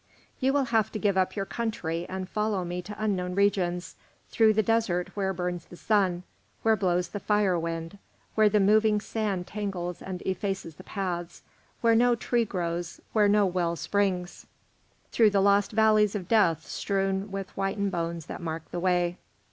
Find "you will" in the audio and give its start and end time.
0.39-0.63